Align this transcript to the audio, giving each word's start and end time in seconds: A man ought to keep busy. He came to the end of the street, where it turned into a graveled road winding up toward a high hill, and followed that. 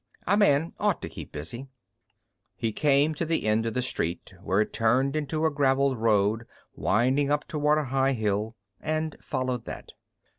A 0.25 0.35
man 0.35 0.73
ought 0.79 0.99
to 1.03 1.09
keep 1.09 1.31
busy. 1.31 1.67
He 2.55 2.71
came 2.71 3.13
to 3.13 3.23
the 3.23 3.45
end 3.45 3.67
of 3.67 3.75
the 3.75 3.83
street, 3.83 4.33
where 4.41 4.59
it 4.61 4.73
turned 4.73 5.15
into 5.15 5.45
a 5.45 5.51
graveled 5.51 5.95
road 5.99 6.47
winding 6.73 7.31
up 7.31 7.47
toward 7.47 7.77
a 7.77 7.83
high 7.83 8.13
hill, 8.13 8.55
and 8.79 9.15
followed 9.21 9.65
that. 9.65 9.89